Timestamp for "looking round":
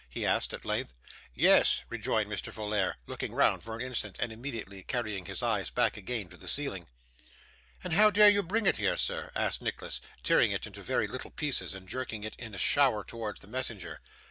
3.05-3.61